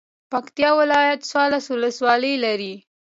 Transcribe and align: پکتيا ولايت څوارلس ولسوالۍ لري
پکتيا 0.31 0.69
ولايت 0.79 1.19
څوارلس 1.29 1.65
ولسوالۍ 1.71 2.33
لري 2.45 2.73